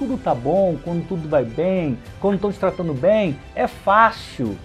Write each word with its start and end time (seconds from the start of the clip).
tudo 0.00 0.16
tá 0.16 0.34
bom, 0.34 0.78
quando 0.82 1.06
tudo 1.06 1.28
vai 1.28 1.44
bem, 1.44 1.98
quando 2.18 2.36
estão 2.36 2.50
te 2.50 2.58
tratando 2.58 2.94
bem, 2.94 3.38
é 3.54 3.66
fácil 3.66 4.56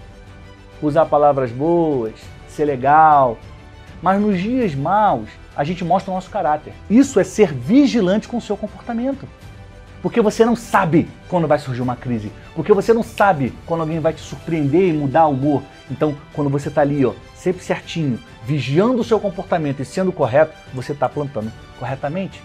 usar 0.80 1.04
palavras 1.04 1.52
boas, 1.52 2.14
ser 2.48 2.64
legal. 2.64 3.36
Mas 4.00 4.18
nos 4.18 4.40
dias 4.40 4.74
maus, 4.74 5.28
a 5.54 5.62
gente 5.62 5.84
mostra 5.84 6.10
o 6.10 6.14
nosso 6.14 6.30
caráter. 6.30 6.72
Isso 6.88 7.20
é 7.20 7.24
ser 7.24 7.52
vigilante 7.52 8.26
com 8.26 8.38
o 8.38 8.40
seu 8.40 8.56
comportamento. 8.56 9.28
Porque 10.00 10.22
você 10.22 10.42
não 10.42 10.56
sabe 10.56 11.06
quando 11.28 11.46
vai 11.46 11.58
surgir 11.58 11.82
uma 11.82 11.96
crise. 11.96 12.32
Porque 12.54 12.72
você 12.72 12.94
não 12.94 13.02
sabe 13.02 13.52
quando 13.66 13.82
alguém 13.82 14.00
vai 14.00 14.14
te 14.14 14.22
surpreender 14.22 14.88
e 14.88 14.92
mudar 14.92 15.26
o 15.26 15.32
humor. 15.32 15.62
Então, 15.90 16.16
quando 16.32 16.48
você 16.48 16.68
está 16.68 16.80
ali, 16.80 17.04
ó, 17.04 17.12
sempre 17.34 17.62
certinho, 17.62 18.18
vigiando 18.44 19.00
o 19.00 19.04
seu 19.04 19.20
comportamento 19.20 19.80
e 19.80 19.84
sendo 19.84 20.12
correto, 20.12 20.56
você 20.72 20.92
está 20.92 21.08
plantando 21.10 21.52
corretamente. 21.78 22.40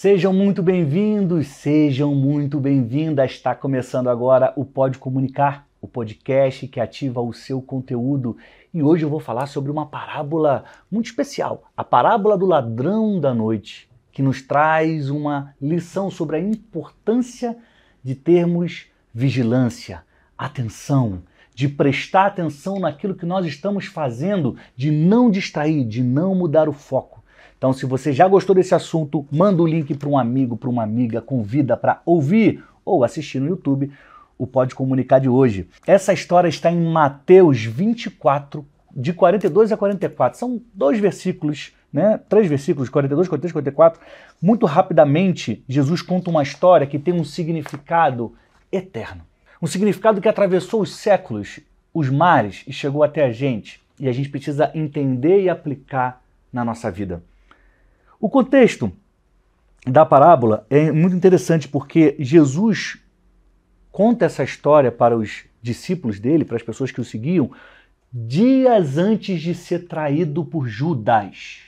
Sejam 0.00 0.32
muito 0.32 0.62
bem-vindos, 0.62 1.46
sejam 1.48 2.14
muito 2.14 2.58
bem-vindas. 2.58 3.32
Está 3.32 3.54
começando 3.54 4.08
agora 4.08 4.50
o 4.56 4.64
Pode 4.64 4.98
Comunicar, 4.98 5.66
o 5.78 5.86
podcast 5.86 6.66
que 6.68 6.80
ativa 6.80 7.20
o 7.20 7.34
seu 7.34 7.60
conteúdo. 7.60 8.34
E 8.72 8.82
hoje 8.82 9.04
eu 9.04 9.10
vou 9.10 9.20
falar 9.20 9.46
sobre 9.46 9.70
uma 9.70 9.84
parábola 9.84 10.64
muito 10.90 11.04
especial, 11.04 11.64
a 11.76 11.84
parábola 11.84 12.38
do 12.38 12.46
ladrão 12.46 13.20
da 13.20 13.34
noite, 13.34 13.90
que 14.10 14.22
nos 14.22 14.40
traz 14.40 15.10
uma 15.10 15.54
lição 15.60 16.10
sobre 16.10 16.36
a 16.36 16.40
importância 16.40 17.58
de 18.02 18.14
termos 18.14 18.86
vigilância, 19.12 20.02
atenção, 20.38 21.22
de 21.54 21.68
prestar 21.68 22.24
atenção 22.24 22.80
naquilo 22.80 23.14
que 23.14 23.26
nós 23.26 23.44
estamos 23.44 23.84
fazendo, 23.84 24.56
de 24.74 24.90
não 24.90 25.30
distrair, 25.30 25.84
de 25.84 26.02
não 26.02 26.34
mudar 26.34 26.70
o 26.70 26.72
foco 26.72 27.19
então, 27.60 27.74
se 27.74 27.84
você 27.84 28.10
já 28.10 28.26
gostou 28.26 28.54
desse 28.54 28.74
assunto, 28.74 29.26
manda 29.30 29.62
o 29.62 29.66
link 29.66 29.92
para 29.92 30.08
um 30.08 30.16
amigo, 30.16 30.56
para 30.56 30.70
uma 30.70 30.82
amiga, 30.82 31.20
convida 31.20 31.76
para 31.76 32.00
ouvir 32.06 32.64
ou 32.82 33.04
assistir 33.04 33.38
no 33.38 33.48
YouTube 33.48 33.92
o 34.38 34.46
Pode 34.46 34.74
Comunicar 34.74 35.20
de 35.20 35.28
hoje. 35.28 35.68
Essa 35.86 36.14
história 36.14 36.48
está 36.48 36.72
em 36.72 36.90
Mateus 36.90 37.62
24, 37.62 38.64
de 38.96 39.12
42 39.12 39.72
a 39.72 39.76
44. 39.76 40.38
São 40.38 40.58
dois 40.72 40.98
versículos, 40.98 41.72
né? 41.92 42.18
Três 42.30 42.46
versículos, 42.46 42.88
42, 42.88 43.28
43, 43.28 43.52
44. 43.52 44.00
Muito 44.40 44.64
rapidamente, 44.64 45.62
Jesus 45.68 46.00
conta 46.00 46.30
uma 46.30 46.42
história 46.42 46.86
que 46.86 46.98
tem 46.98 47.12
um 47.12 47.24
significado 47.24 48.34
eterno. 48.72 49.20
Um 49.60 49.66
significado 49.66 50.18
que 50.18 50.28
atravessou 50.30 50.80
os 50.80 50.96
séculos, 50.96 51.60
os 51.92 52.08
mares 52.08 52.64
e 52.66 52.72
chegou 52.72 53.02
até 53.02 53.22
a 53.26 53.30
gente. 53.30 53.82
E 53.98 54.08
a 54.08 54.12
gente 54.12 54.30
precisa 54.30 54.70
entender 54.74 55.42
e 55.42 55.50
aplicar 55.50 56.22
na 56.50 56.64
nossa 56.64 56.90
vida. 56.90 57.22
O 58.20 58.28
contexto 58.28 58.92
da 59.86 60.04
parábola 60.04 60.66
é 60.68 60.92
muito 60.92 61.16
interessante 61.16 61.66
porque 61.66 62.16
Jesus 62.18 62.98
conta 63.90 64.26
essa 64.26 64.44
história 64.44 64.92
para 64.92 65.16
os 65.16 65.44
discípulos 65.62 66.20
dele, 66.20 66.44
para 66.44 66.56
as 66.56 66.62
pessoas 66.62 66.90
que 66.90 67.00
o 67.00 67.04
seguiam, 67.04 67.50
dias 68.12 68.98
antes 68.98 69.40
de 69.40 69.54
ser 69.54 69.88
traído 69.88 70.44
por 70.44 70.68
Judas. 70.68 71.60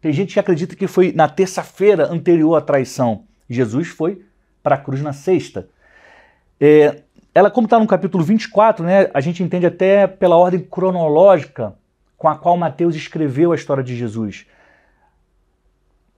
Tem 0.00 0.12
gente 0.12 0.34
que 0.34 0.40
acredita 0.40 0.74
que 0.74 0.88
foi 0.88 1.12
na 1.12 1.28
terça-feira 1.28 2.10
anterior 2.12 2.56
à 2.56 2.60
traição. 2.60 3.22
Jesus 3.48 3.86
foi 3.86 4.24
para 4.64 4.74
a 4.74 4.78
cruz 4.78 5.00
na 5.00 5.12
sexta. 5.12 5.68
É, 6.60 7.02
ela, 7.32 7.52
como 7.52 7.66
está 7.66 7.78
no 7.78 7.86
capítulo 7.86 8.24
24, 8.24 8.84
né, 8.84 9.10
a 9.14 9.20
gente 9.20 9.44
entende 9.44 9.66
até 9.66 10.08
pela 10.08 10.36
ordem 10.36 10.58
cronológica 10.58 11.76
com 12.16 12.28
a 12.28 12.36
qual 12.36 12.56
Mateus 12.56 12.96
escreveu 12.96 13.52
a 13.52 13.54
história 13.54 13.84
de 13.84 13.94
Jesus. 13.94 14.44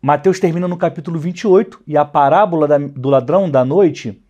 Mateus 0.01 0.39
termina 0.39 0.69
no 0.69 0.77
capítulo 0.77 1.19
28 1.19 1.83
e 1.87 1.97
a 1.97 2.05
parábola 2.05 2.69
da, 2.69 2.79
do 2.79 3.09
ladrão 3.09 3.51
da 3.51 3.65
noite 3.65 4.23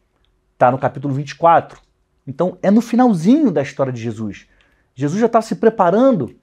está 0.55 0.71
no 0.71 0.79
capítulo 0.79 1.13
24. 1.13 1.81
Então 2.27 2.59
é 2.63 2.71
no 2.71 2.81
finalzinho 2.81 3.51
da 3.51 3.63
história 3.63 3.93
de 3.93 4.01
Jesus. 4.01 4.47
Jesus 4.95 5.21
já 5.21 5.27
está 5.27 5.43
se 5.43 5.57
preparando 5.57 6.35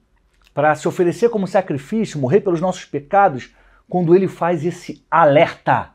para 0.53 0.73
se 0.75 0.87
oferecer 0.87 1.29
como 1.29 1.47
sacrifício, 1.47 2.19
morrer 2.19 2.41
pelos 2.41 2.61
nossos 2.61 2.85
pecados, 2.85 3.53
quando 3.89 4.15
ele 4.15 4.27
faz 4.27 4.63
esse 4.63 5.03
alerta 5.11 5.91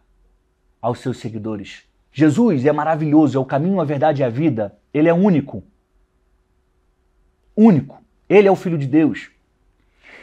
aos 0.82 0.98
seus 0.98 1.18
seguidores. 1.18 1.84
Jesus 2.12 2.64
é 2.66 2.72
maravilhoso, 2.72 3.38
é 3.38 3.40
o 3.40 3.44
caminho, 3.44 3.80
a 3.80 3.84
verdade 3.84 4.22
e 4.22 4.24
a 4.24 4.28
vida. 4.28 4.76
Ele 4.92 5.08
é 5.08 5.14
único. 5.14 5.62
Único. 7.56 8.02
Ele 8.28 8.48
é 8.48 8.50
o 8.50 8.56
Filho 8.56 8.76
de 8.76 8.86
Deus. 8.86 9.30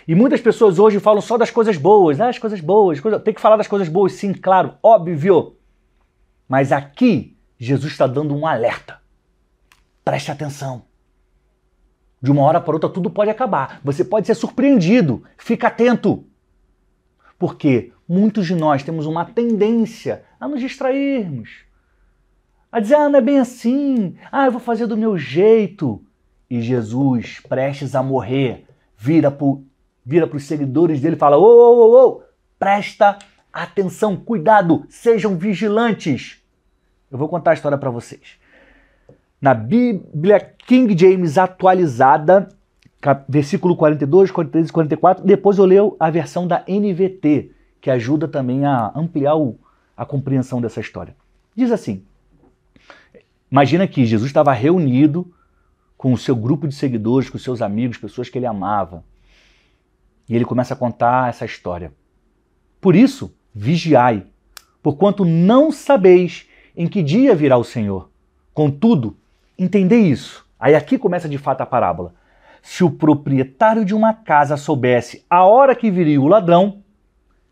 E 0.07 0.15
muitas 0.15 0.39
pessoas 0.39 0.79
hoje 0.79 0.99
falam 0.99 1.21
só 1.21 1.37
das 1.37 1.51
coisas 1.51 1.75
boas, 1.75 2.17
né? 2.17 2.29
as 2.29 2.39
coisas 2.39 2.61
boas, 2.61 3.01
tem 3.25 3.33
que 3.33 3.41
falar 3.41 3.57
das 3.57 3.67
coisas 3.67 3.89
boas, 3.89 4.13
sim, 4.13 4.33
claro, 4.33 4.75
óbvio. 4.81 5.57
Mas 6.47 6.71
aqui 6.71 7.37
Jesus 7.59 7.91
está 7.91 8.07
dando 8.07 8.33
um 8.33 8.47
alerta. 8.47 9.01
Preste 10.05 10.31
atenção. 10.31 10.83
De 12.21 12.31
uma 12.31 12.43
hora 12.43 12.61
para 12.61 12.73
outra 12.73 12.89
tudo 12.89 13.09
pode 13.09 13.29
acabar. 13.29 13.81
Você 13.83 14.05
pode 14.05 14.25
ser 14.25 14.35
surpreendido. 14.35 15.23
Fica 15.37 15.67
atento. 15.67 16.25
Porque 17.37 17.91
muitos 18.07 18.47
de 18.47 18.55
nós 18.55 18.83
temos 18.83 19.05
uma 19.05 19.25
tendência 19.25 20.23
a 20.39 20.47
nos 20.47 20.61
distrairmos. 20.61 21.65
A 22.71 22.79
dizer, 22.79 22.95
ah, 22.95 23.09
não 23.09 23.19
é 23.19 23.21
bem 23.21 23.39
assim. 23.39 24.15
Ah, 24.31 24.45
eu 24.45 24.51
vou 24.51 24.61
fazer 24.61 24.87
do 24.87 24.97
meu 24.97 25.17
jeito. 25.17 26.01
E 26.49 26.61
Jesus, 26.61 27.41
prestes 27.47 27.93
a 27.93 28.01
morrer, 28.01 28.65
vira 28.97 29.29
para 29.29 29.57
vira 30.07 30.25
para 30.25 30.37
os 30.37 30.45
seguidores 30.45 31.01
dele 31.01 31.17
e 31.17 31.19
fala: 31.19 31.37
ô, 31.37 31.43
ô, 31.43 31.91
ô, 31.91 32.07
ô, 32.07 32.21
presta 32.57 33.19
atenção, 33.51 34.15
cuidado, 34.15 34.85
sejam 34.87 35.35
vigilantes. 35.35 36.41
Eu 37.11 37.17
vou 37.17 37.27
contar 37.27 37.51
a 37.51 37.53
história 37.53 37.77
para 37.77 37.89
vocês. 37.89 38.37
Na 39.41 39.53
Bíblia 39.53 40.39
King 40.65 40.97
James 40.97 41.37
atualizada, 41.37 42.47
versículo 43.27 43.75
42, 43.75 44.31
43 44.31 44.69
e 44.69 44.73
44, 44.73 45.25
depois 45.25 45.57
eu 45.57 45.65
leio 45.65 45.95
a 45.99 46.09
versão 46.09 46.47
da 46.47 46.63
NVT, 46.67 47.51
que 47.81 47.91
ajuda 47.91 48.27
também 48.27 48.65
a 48.65 48.91
ampliar 48.95 49.35
o, 49.35 49.59
a 49.95 50.05
compreensão 50.05 50.61
dessa 50.61 50.79
história. 50.79 51.13
Diz 51.53 51.69
assim: 51.69 52.03
Imagina 53.51 53.85
que 53.87 54.05
Jesus 54.05 54.29
estava 54.29 54.53
reunido 54.53 55.29
com 55.97 56.13
o 56.13 56.17
seu 56.17 56.35
grupo 56.35 56.65
de 56.67 56.75
seguidores, 56.75 57.29
com 57.29 57.37
seus 57.37 57.61
amigos, 57.61 57.97
pessoas 57.97 58.29
que 58.29 58.37
ele 58.37 58.45
amava. 58.45 59.03
E 60.27 60.35
ele 60.35 60.45
começa 60.45 60.73
a 60.73 60.77
contar 60.77 61.29
essa 61.29 61.45
história. 61.45 61.93
Por 62.81 62.95
isso, 62.95 63.33
vigiai, 63.53 64.25
porquanto 64.83 65.25
não 65.25 65.71
sabeis 65.71 66.47
em 66.75 66.87
que 66.87 67.01
dia 67.01 67.35
virá 67.35 67.57
o 67.57 67.63
Senhor. 67.63 68.09
Contudo, 68.53 69.17
entendei 69.57 70.01
isso. 70.01 70.45
Aí 70.59 70.75
aqui 70.75 70.97
começa 70.97 71.27
de 71.27 71.37
fato 71.37 71.61
a 71.61 71.65
parábola. 71.65 72.13
Se 72.61 72.83
o 72.83 72.91
proprietário 72.91 73.85
de 73.85 73.95
uma 73.95 74.13
casa 74.13 74.57
soubesse 74.57 75.25
a 75.29 75.43
hora 75.45 75.75
que 75.75 75.89
viria 75.89 76.19
o 76.19 76.27
ladrão, 76.27 76.83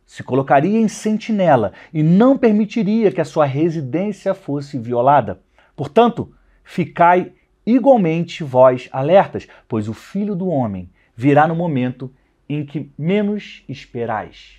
se 0.05 0.23
colocaria 0.23 0.79
em 0.79 0.87
sentinela 0.87 1.73
e 1.93 2.03
não 2.03 2.37
permitiria 2.37 3.11
que 3.11 3.21
a 3.21 3.25
sua 3.25 3.45
residência 3.45 4.33
fosse 4.33 4.77
violada. 4.77 5.41
Portanto, 5.75 6.31
ficai 6.63 7.33
igualmente 7.65 8.43
vós 8.43 8.87
alertas, 8.91 9.47
pois 9.67 9.89
o 9.89 9.93
filho 9.93 10.35
do 10.35 10.47
homem 10.47 10.89
virá 11.15 11.47
no 11.47 11.55
momento 11.55 12.13
em 12.47 12.65
que 12.65 12.91
menos 12.97 13.63
esperais. 13.67 14.57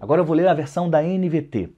Agora 0.00 0.20
eu 0.20 0.24
vou 0.24 0.36
ler 0.36 0.48
a 0.48 0.54
versão 0.54 0.88
da 0.88 1.02
NVT. 1.02 1.70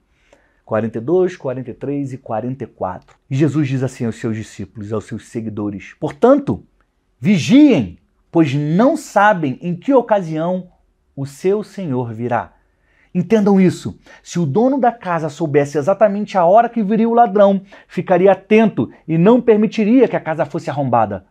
42, 0.65 1.35
43 1.35 2.13
e 2.13 2.17
44. 2.17 3.17
E 3.29 3.35
Jesus 3.35 3.67
diz 3.67 3.83
assim 3.83 4.05
aos 4.05 4.15
seus 4.15 4.37
discípulos, 4.37 4.93
aos 4.93 5.05
seus 5.05 5.27
seguidores: 5.27 5.95
Portanto, 5.99 6.63
vigiem, 7.19 7.97
pois 8.31 8.53
não 8.53 8.95
sabem 8.95 9.57
em 9.61 9.75
que 9.75 9.93
ocasião 9.93 10.69
o 11.15 11.25
seu 11.25 11.63
Senhor 11.63 12.13
virá. 12.13 12.53
Entendam 13.13 13.59
isso. 13.59 13.99
Se 14.23 14.39
o 14.39 14.45
dono 14.45 14.79
da 14.79 14.91
casa 14.91 15.27
soubesse 15.27 15.77
exatamente 15.77 16.37
a 16.37 16.45
hora 16.45 16.69
que 16.69 16.81
viria 16.81 17.09
o 17.09 17.13
ladrão, 17.13 17.61
ficaria 17.87 18.31
atento 18.31 18.89
e 19.05 19.17
não 19.17 19.41
permitiria 19.41 20.07
que 20.07 20.15
a 20.15 20.21
casa 20.21 20.45
fosse 20.45 20.69
arrombada. 20.69 21.25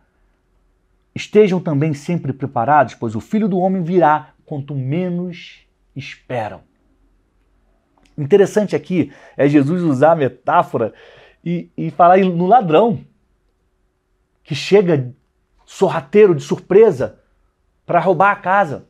Estejam 1.13 1.59
também 1.59 1.93
sempre 1.93 2.31
preparados, 2.31 2.95
pois 2.95 3.15
o 3.15 3.19
filho 3.19 3.47
do 3.47 3.59
homem 3.59 3.83
virá 3.83 4.29
quanto 4.45 4.73
menos 4.73 5.65
esperam. 5.95 6.61
Interessante 8.17 8.75
aqui 8.75 9.11
é 9.35 9.47
Jesus 9.47 9.81
usar 9.81 10.11
a 10.11 10.15
metáfora 10.15 10.93
e, 11.43 11.69
e 11.75 11.91
falar 11.91 12.19
no 12.19 12.45
ladrão 12.45 12.99
que 14.43 14.55
chega 14.55 15.13
sorrateiro 15.65 16.35
de 16.35 16.43
surpresa 16.43 17.19
para 17.85 17.99
roubar 17.99 18.31
a 18.31 18.35
casa. 18.35 18.87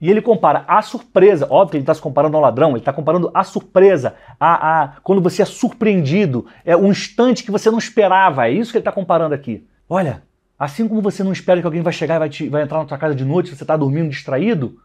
E 0.00 0.10
ele 0.10 0.20
compara 0.20 0.64
a 0.68 0.82
surpresa, 0.82 1.46
óbvio 1.48 1.70
que 1.70 1.76
ele 1.78 1.82
está 1.82 1.94
se 1.94 2.02
comparando 2.02 2.36
ao 2.36 2.42
ladrão, 2.42 2.70
ele 2.70 2.80
está 2.80 2.92
comparando 2.92 3.30
a 3.32 3.42
surpresa, 3.42 4.14
a, 4.38 4.82
a, 4.82 4.88
quando 5.00 5.22
você 5.22 5.40
é 5.40 5.46
surpreendido, 5.46 6.46
é 6.64 6.76
um 6.76 6.90
instante 6.90 7.42
que 7.42 7.50
você 7.50 7.70
não 7.70 7.78
esperava, 7.78 8.46
é 8.46 8.50
isso 8.50 8.70
que 8.70 8.76
ele 8.76 8.82
está 8.82 8.92
comparando 8.92 9.34
aqui. 9.34 9.66
Olha, 9.88 10.26
Assim 10.58 10.88
como 10.88 11.02
você 11.02 11.22
não 11.22 11.32
espera 11.32 11.60
que 11.60 11.66
alguém 11.66 11.82
vai 11.82 11.92
chegar 11.92 12.16
e 12.16 12.18
vai, 12.18 12.28
te, 12.28 12.48
vai 12.48 12.62
entrar 12.62 12.78
na 12.78 12.86
tua 12.86 12.96
casa 12.96 13.14
de 13.14 13.24
noite, 13.24 13.54
você 13.54 13.62
está 13.62 13.76
dormindo 13.76 14.08
distraído, 14.08 14.80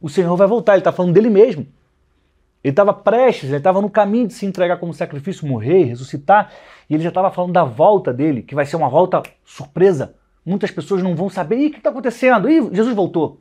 o 0.00 0.08
Senhor 0.08 0.36
vai 0.36 0.46
voltar. 0.46 0.74
Ele 0.74 0.80
está 0.80 0.92
falando 0.92 1.12
dele 1.12 1.28
mesmo. 1.28 1.66
Ele 2.62 2.72
estava 2.72 2.92
prestes, 2.92 3.48
ele 3.48 3.56
estava 3.56 3.80
no 3.80 3.90
caminho 3.90 4.28
de 4.28 4.34
se 4.34 4.46
entregar 4.46 4.78
como 4.78 4.94
sacrifício, 4.94 5.46
morrer, 5.46 5.84
ressuscitar, 5.84 6.52
e 6.88 6.94
ele 6.94 7.02
já 7.02 7.08
estava 7.08 7.30
falando 7.30 7.52
da 7.52 7.64
volta 7.64 8.12
dele, 8.12 8.42
que 8.42 8.54
vai 8.54 8.66
ser 8.66 8.76
uma 8.76 8.88
volta 8.88 9.22
surpresa. 9.44 10.14
Muitas 10.44 10.70
pessoas 10.70 11.02
não 11.02 11.14
vão 11.14 11.28
saber, 11.28 11.66
o 11.66 11.70
que 11.70 11.78
está 11.78 11.90
acontecendo? 11.90 12.48
Ih, 12.48 12.74
Jesus 12.74 12.94
voltou. 12.94 13.40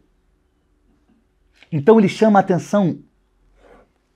Então 1.72 2.00
ele 2.00 2.08
chama 2.10 2.40
a 2.40 2.42
atenção 2.42 3.00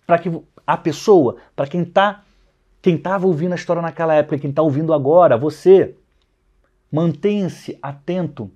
para 0.05 0.19
que 0.19 0.31
a 0.65 0.77
pessoa, 0.77 1.37
para 1.55 1.67
quem 1.67 1.81
está 1.81 2.23
quem 2.81 2.95
estava 2.95 3.27
ouvindo 3.27 3.51
a 3.51 3.55
história 3.55 3.79
naquela 3.81 4.15
época, 4.15 4.39
quem 4.39 4.49
está 4.49 4.63
ouvindo 4.63 4.91
agora, 4.91 5.37
você, 5.37 5.95
mantenha-se 6.91 7.77
atento 7.81 8.51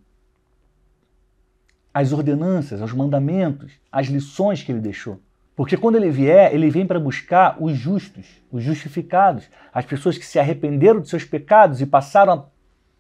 às 1.94 2.12
ordenanças, 2.12 2.82
aos 2.82 2.92
mandamentos, 2.92 3.72
às 3.92 4.08
lições 4.08 4.62
que 4.62 4.72
ele 4.72 4.82
deixou. 4.82 5.20
Porque 5.56 5.78
quando 5.78 5.96
ele 5.96 6.10
vier, 6.10 6.54
ele 6.54 6.70
vem 6.70 6.86
para 6.86 7.00
buscar 7.00 7.56
os 7.62 7.78
justos, 7.78 8.26
os 8.52 8.62
justificados, 8.62 9.50
as 9.74 9.86
pessoas 9.86 10.18
que 10.18 10.26
se 10.26 10.38
arrependeram 10.38 11.00
de 11.00 11.08
seus 11.08 11.24
pecados 11.24 11.80
e 11.80 11.86
passaram 11.86 12.50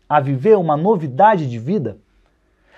a, 0.07 0.17
a 0.17 0.21
viver 0.21 0.57
uma 0.57 0.77
novidade 0.77 1.49
de 1.49 1.59
vida. 1.59 1.97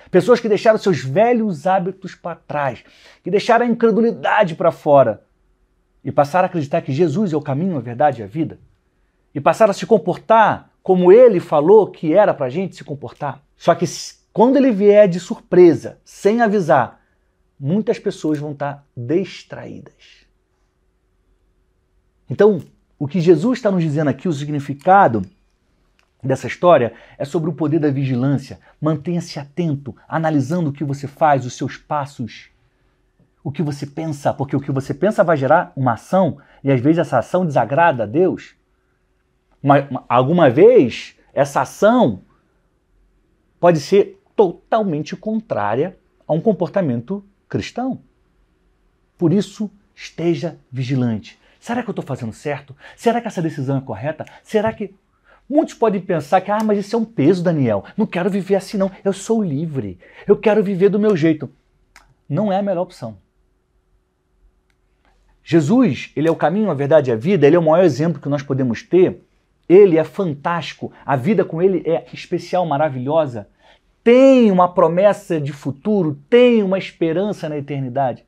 Pessoas 0.10 0.40
que 0.40 0.50
deixaram 0.50 0.80
seus 0.80 1.04
velhos 1.04 1.68
hábitos 1.68 2.16
para 2.16 2.36
trás, 2.36 2.84
que 3.24 3.30
deixaram 3.30 3.68
a 3.68 3.70
incredulidade 3.70 4.56
para 4.56 4.72
fora 4.72 5.22
e 6.04 6.12
passaram 6.12 6.46
a 6.46 6.48
acreditar 6.48 6.82
que 6.82 6.92
Jesus 6.92 7.32
é 7.34 7.38
o 7.38 7.42
caminho, 7.42 7.78
a 7.78 7.82
verdade 7.82 8.22
e 8.22 8.24
a 8.24 8.28
vida. 8.28 8.58
E 9.36 9.40
passaram 9.40 9.72
a 9.72 9.74
se 9.74 9.86
comportar 9.86 10.72
como 10.88 11.12
ele 11.12 11.42
falou 11.42 11.92
que 11.92 12.14
era 12.14 12.34
para 12.34 12.46
a 12.46 12.50
gente 12.50 12.78
se 12.78 12.82
comportar. 12.82 13.44
Só 13.58 13.76
que 13.76 13.84
quando 14.32 14.56
ele 14.56 14.72
vier 14.72 15.06
de 15.10 15.20
surpresa, 15.20 16.00
sem 16.06 16.40
avisar, 16.42 17.02
muitas 17.60 18.00
pessoas 18.00 18.40
vão 18.40 18.54
estar 18.54 18.86
distraídas. 18.96 20.26
Então, 22.30 22.62
o 22.98 23.06
que 23.06 23.20
Jesus 23.20 23.60
está 23.60 23.70
nos 23.70 23.84
dizendo 23.84 24.10
aqui, 24.10 24.30
o 24.30 24.32
significado 24.32 25.24
dessa 26.24 26.48
história 26.48 26.94
é 27.18 27.26
sobre 27.26 27.50
o 27.50 27.54
poder 27.54 27.80
da 27.80 27.92
vigilância. 27.92 28.58
Mantenha-se 28.80 29.38
atento, 29.38 29.94
analisando 30.08 30.70
o 30.70 30.74
que 30.74 30.86
você 30.86 31.06
faz, 31.06 31.46
os 31.46 31.58
seus 31.58 31.76
passos, 31.76 32.50
o 33.44 33.52
que 33.52 33.62
você 33.62 33.86
pensa, 33.86 34.34
porque 34.34 34.56
o 34.56 34.62
que 34.62 34.72
você 34.72 34.94
pensa 34.94 35.22
vai 35.22 35.36
gerar 35.36 35.74
uma 35.76 35.96
ação 35.96 36.38
e 36.64 36.72
às 36.72 36.80
vezes 36.80 37.00
essa 37.00 37.20
ação 37.20 37.46
desagrada 37.46 38.04
a 38.04 38.06
Deus. 38.06 38.57
Uma, 39.62 39.80
uma, 39.82 40.06
alguma 40.08 40.50
vez 40.50 41.16
essa 41.34 41.62
ação 41.62 42.22
pode 43.60 43.80
ser 43.80 44.22
totalmente 44.36 45.16
contrária 45.16 45.98
a 46.28 46.34
um 46.34 46.42
comportamento 46.42 47.24
cristão. 47.50 48.02
Por 49.18 49.34
isso, 49.34 49.72
esteja 49.96 50.58
vigilante. 50.72 51.40
Será 51.60 51.82
que 51.82 51.90
eu 51.90 51.92
estou 51.92 52.06
fazendo 52.06 52.34
certo? 52.34 52.76
Será 52.96 53.20
que 53.20 53.28
essa 53.28 53.42
decisão 53.42 53.78
é 53.78 53.82
correta? 53.82 54.26
Será 54.44 54.72
que. 54.72 54.94
Muitos 55.50 55.74
podem 55.76 56.02
pensar 56.02 56.42
que, 56.42 56.52
ah, 56.52 56.62
mas 56.64 56.78
isso 56.78 56.96
é 56.96 57.00
um 57.00 57.06
peso, 57.06 57.42
Daniel. 57.42 57.86
Não 57.96 58.06
quero 58.06 58.30
viver 58.30 58.56
assim, 58.56 58.78
não. 58.78 58.92
Eu 59.04 59.14
sou 59.14 59.42
livre. 59.42 59.98
Eu 60.28 60.38
quero 60.38 60.62
viver 60.62 60.90
do 60.90 61.00
meu 61.00 61.16
jeito. 61.16 61.50
Não 62.28 62.52
é 62.52 62.58
a 62.58 62.62
melhor 62.62 62.82
opção. 62.82 63.18
Jesus, 65.42 66.12
ele 66.16 66.28
é 66.28 66.32
o 66.32 66.36
caminho, 66.36 66.70
a 66.70 66.74
verdade 66.74 67.10
e 67.10 67.14
a 67.14 67.16
vida, 67.16 67.48
ele 67.48 67.56
é 67.56 67.60
o 67.60 67.64
maior 67.64 67.86
exemplo 67.86 68.22
que 68.22 68.28
nós 68.28 68.44
podemos 68.44 68.84
ter. 68.84 69.26
Ele 69.68 69.98
é 69.98 70.04
fantástico, 70.04 70.92
a 71.06 71.16
vida 71.16 71.44
com 71.44 71.62
ele 71.62 71.84
é 71.86 72.06
especial, 72.14 72.66
maravilhosa 72.66 73.48
tem 74.08 74.50
uma 74.52 74.74
promessa 74.74 75.38
de 75.38 75.52
futuro, 75.52 76.18
tem 76.30 76.64
uma 76.64 76.78
esperança 76.78 77.50
na 77.50 77.58
eternidade. 77.58 78.24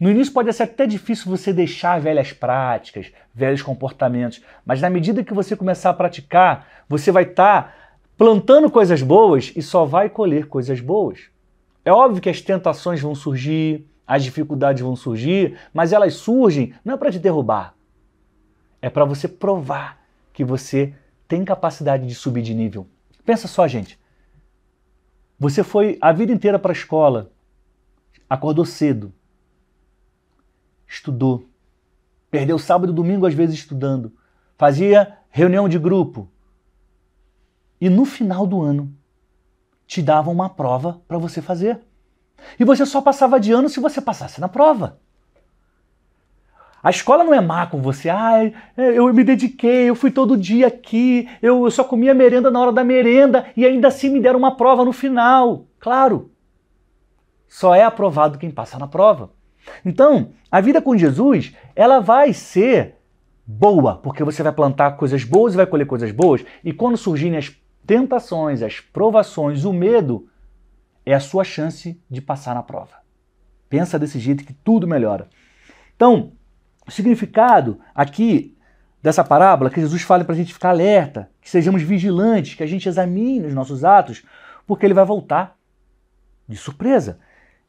No 0.00 0.10
início 0.10 0.34
pode 0.34 0.52
ser 0.52 0.64
até 0.64 0.84
difícil 0.84 1.30
você 1.30 1.52
deixar 1.52 2.00
velhas 2.00 2.32
práticas, 2.32 3.12
velhos 3.32 3.62
comportamentos, 3.62 4.42
mas 4.66 4.80
na 4.80 4.90
medida 4.90 5.22
que 5.22 5.32
você 5.32 5.54
começar 5.54 5.90
a 5.90 5.94
praticar, 5.94 6.66
você 6.88 7.12
vai 7.12 7.22
estar 7.22 7.62
tá 7.62 7.74
plantando 8.18 8.68
coisas 8.68 9.00
boas 9.00 9.52
e 9.54 9.62
só 9.62 9.84
vai 9.84 10.10
colher 10.10 10.48
coisas 10.48 10.80
boas. 10.80 11.28
É 11.84 11.92
óbvio 11.92 12.20
que 12.20 12.28
as 12.28 12.40
tentações 12.40 13.00
vão 13.00 13.14
surgir, 13.14 13.86
as 14.04 14.24
dificuldades 14.24 14.82
vão 14.82 14.96
surgir, 14.96 15.56
mas 15.72 15.92
elas 15.92 16.14
surgem 16.14 16.74
não 16.84 16.94
é 16.94 16.96
para 16.96 17.12
te 17.12 17.20
derrubar, 17.20 17.74
é 18.80 18.88
para 18.88 19.04
você 19.04 19.28
provar 19.28 20.00
que 20.32 20.44
você 20.44 20.94
tem 21.28 21.44
capacidade 21.44 22.06
de 22.06 22.14
subir 22.14 22.42
de 22.42 22.54
nível. 22.54 22.86
Pensa 23.24 23.46
só, 23.46 23.66
gente. 23.68 23.98
Você 25.38 25.62
foi 25.62 25.96
a 26.00 26.12
vida 26.12 26.32
inteira 26.32 26.58
para 26.58 26.72
a 26.72 26.72
escola, 26.72 27.30
acordou 28.28 28.64
cedo, 28.64 29.12
estudou, 30.86 31.48
perdeu 32.30 32.58
sábado 32.58 32.92
e 32.92 32.94
domingo 32.94 33.26
às 33.26 33.34
vezes 33.34 33.54
estudando, 33.54 34.12
fazia 34.58 35.18
reunião 35.30 35.68
de 35.68 35.78
grupo. 35.78 36.28
E 37.80 37.88
no 37.88 38.04
final 38.04 38.46
do 38.46 38.60
ano 38.60 38.94
te 39.86 40.02
davam 40.02 40.32
uma 40.32 40.50
prova 40.50 41.00
para 41.08 41.16
você 41.16 41.40
fazer. 41.40 41.80
E 42.58 42.64
você 42.64 42.84
só 42.84 43.00
passava 43.00 43.40
de 43.40 43.52
ano 43.52 43.68
se 43.68 43.80
você 43.80 44.00
passasse 44.00 44.40
na 44.40 44.48
prova. 44.48 45.00
A 46.82 46.90
escola 46.90 47.24
não 47.24 47.34
é 47.34 47.40
má 47.40 47.66
com 47.66 47.80
você. 47.80 48.08
Ah, 48.08 48.38
eu 48.76 49.12
me 49.12 49.22
dediquei, 49.22 49.90
eu 49.90 49.94
fui 49.94 50.10
todo 50.10 50.36
dia 50.36 50.66
aqui, 50.66 51.28
eu 51.42 51.70
só 51.70 51.84
comia 51.84 52.14
merenda 52.14 52.50
na 52.50 52.60
hora 52.60 52.72
da 52.72 52.82
merenda 52.82 53.46
e 53.56 53.66
ainda 53.66 53.88
assim 53.88 54.08
me 54.08 54.20
deram 54.20 54.38
uma 54.38 54.56
prova 54.56 54.84
no 54.84 54.92
final. 54.92 55.66
Claro, 55.78 56.30
só 57.48 57.74
é 57.74 57.82
aprovado 57.82 58.38
quem 58.38 58.50
passa 58.50 58.78
na 58.78 58.86
prova. 58.86 59.30
Então, 59.84 60.30
a 60.50 60.60
vida 60.60 60.80
com 60.80 60.96
Jesus, 60.96 61.54
ela 61.76 62.00
vai 62.00 62.32
ser 62.32 62.96
boa, 63.46 63.96
porque 63.96 64.24
você 64.24 64.42
vai 64.42 64.52
plantar 64.52 64.92
coisas 64.92 65.24
boas 65.24 65.52
e 65.52 65.56
vai 65.56 65.66
colher 65.66 65.86
coisas 65.86 66.12
boas. 66.12 66.44
E 66.64 66.72
quando 66.72 66.96
surgirem 66.96 67.36
as 67.36 67.54
tentações, 67.86 68.62
as 68.62 68.80
provações, 68.80 69.64
o 69.64 69.72
medo, 69.72 70.28
é 71.04 71.12
a 71.12 71.20
sua 71.20 71.44
chance 71.44 72.00
de 72.08 72.20
passar 72.20 72.54
na 72.54 72.62
prova. 72.62 73.00
Pensa 73.68 73.98
desse 73.98 74.18
jeito 74.18 74.44
que 74.44 74.52
tudo 74.52 74.86
melhora. 74.86 75.28
Então, 75.96 76.32
o 76.90 76.92
significado 76.92 77.78
aqui 77.94 78.56
dessa 79.00 79.22
parábola 79.22 79.70
que 79.70 79.80
Jesus 79.80 80.02
fala 80.02 80.24
para 80.24 80.34
a 80.34 80.36
gente 80.36 80.52
ficar 80.52 80.70
alerta, 80.70 81.30
que 81.40 81.48
sejamos 81.48 81.82
vigilantes, 81.82 82.54
que 82.54 82.64
a 82.64 82.66
gente 82.66 82.88
examine 82.88 83.46
os 83.46 83.54
nossos 83.54 83.84
atos, 83.84 84.24
porque 84.66 84.84
ele 84.84 84.92
vai 84.92 85.04
voltar 85.04 85.56
de 86.48 86.56
surpresa. 86.56 87.20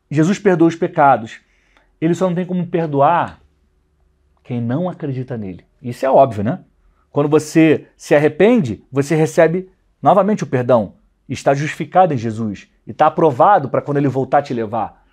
Jesus 0.09 0.39
perdoa 0.39 0.67
os 0.67 0.75
pecados. 0.75 1.39
Ele 2.01 2.15
só 2.15 2.27
não 2.27 2.35
tem 2.35 2.45
como 2.45 2.65
perdoar 2.65 3.39
quem 4.43 4.59
não 4.59 4.89
acredita 4.89 5.37
nele. 5.37 5.63
Isso 5.81 6.03
é 6.03 6.09
óbvio, 6.09 6.43
né? 6.43 6.59
Quando 7.11 7.29
você 7.29 7.87
se 7.95 8.15
arrepende, 8.15 8.83
você 8.91 9.15
recebe 9.15 9.69
novamente 10.01 10.43
o 10.43 10.47
perdão. 10.47 10.95
Está 11.29 11.53
justificado 11.53 12.13
em 12.13 12.17
Jesus. 12.17 12.67
E 12.87 12.91
está 12.91 13.05
aprovado 13.05 13.69
para 13.69 13.83
quando 13.83 13.97
ele 13.97 14.07
voltar 14.07 14.41
te 14.41 14.53
levar. 14.53 15.05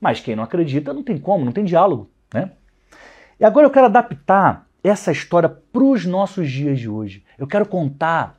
Mas 0.00 0.20
quem 0.20 0.36
não 0.36 0.44
acredita 0.44 0.94
não 0.94 1.02
tem 1.02 1.18
como, 1.18 1.44
não 1.44 1.52
tem 1.52 1.64
diálogo. 1.64 2.08
Né? 2.32 2.52
E 3.42 3.44
agora 3.44 3.66
eu 3.66 3.72
quero 3.72 3.86
adaptar 3.86 4.68
essa 4.84 5.10
história 5.10 5.48
para 5.48 5.82
os 5.82 6.06
nossos 6.06 6.48
dias 6.48 6.78
de 6.78 6.88
hoje. 6.88 7.24
Eu 7.36 7.44
quero 7.44 7.66
contar 7.66 8.38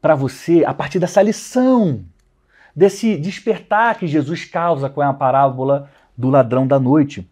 para 0.00 0.14
você 0.14 0.64
a 0.64 0.72
partir 0.72 1.00
dessa 1.00 1.20
lição, 1.20 2.04
desse 2.76 3.16
despertar 3.16 3.98
que 3.98 4.06
Jesus 4.06 4.44
causa 4.44 4.88
com 4.88 5.02
a 5.02 5.12
parábola 5.12 5.90
do 6.16 6.30
ladrão 6.30 6.64
da 6.64 6.78
noite. 6.78 7.28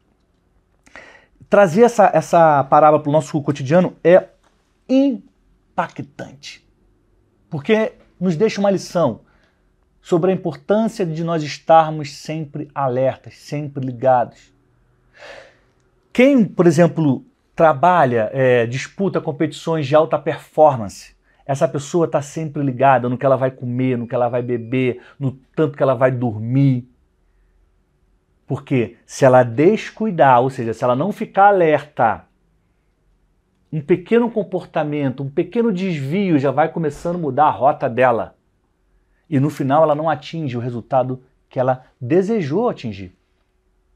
Trazer 1.49 1.83
essa, 1.83 2.11
essa 2.13 2.65
parábola 2.65 3.01
para 3.01 3.11
o 3.11 3.13
nosso 3.13 3.41
cotidiano 3.41 3.97
é 4.03 4.31
impactante, 4.89 6.69
porque 7.49 7.93
nos 8.19 8.35
deixa 8.35 8.61
uma 8.61 8.73
lição 8.73 9.21
sobre 10.03 10.33
a 10.33 10.35
importância 10.35 11.07
de 11.07 11.23
nós 11.23 11.45
estarmos 11.45 12.13
sempre 12.17 12.69
alertas, 12.75 13.37
sempre 13.37 13.87
ligados. 13.87 14.53
Quem, 16.13 16.45
por 16.45 16.67
exemplo, 16.67 17.25
trabalha, 17.55 18.31
é, 18.33 18.67
disputa 18.67 19.21
competições 19.21 19.87
de 19.87 19.95
alta 19.95 20.19
performance, 20.19 21.15
essa 21.47 21.69
pessoa 21.69 22.07
está 22.07 22.23
sempre 22.23 22.63
ligada 22.63 23.09
no 23.09 23.19
que 23.19 23.27
ela 23.27 23.37
vai 23.37 23.51
comer, 23.51 23.99
no 23.99 24.07
que 24.07 24.15
ela 24.15 24.29
vai 24.29 24.43
beber, 24.43 25.01
no 25.19 25.33
tanto 25.55 25.77
que 25.77 25.83
ela 25.83 25.95
vai 25.95 26.11
dormir. 26.11 26.89
Porque 28.47 28.97
se 29.07 29.25
ela 29.25 29.43
descuidar, 29.43 30.41
ou 30.41 30.51
seja, 30.51 30.73
se 30.73 30.83
ela 30.83 30.97
não 30.97 31.13
ficar 31.13 31.49
alerta, 31.49 32.25
um 33.73 33.81
pequeno 33.81 34.31
comportamento, 34.31 35.23
um 35.23 35.31
pequeno 35.31 35.73
desvio 35.73 36.39
já 36.39 36.51
vai 36.51 36.69
começando 36.69 37.17
a 37.17 37.21
mudar 37.21 37.45
a 37.47 37.51
rota 37.51 37.89
dela. 37.89 38.37
E 39.29 39.39
no 39.39 39.51
final 39.51 39.85
ela 39.85 39.95
não 39.95 40.11
atinge 40.11 40.57
o 40.57 40.61
resultado 40.61 41.23
que 41.49 41.61
ela 41.61 41.85
desejou 42.01 42.69
atingir. 42.69 43.17